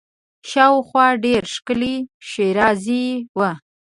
[0.49, 1.95] شاوخوا ډېره ښکلې
[2.29, 3.05] ښېرازي
[3.37, 3.51] وه.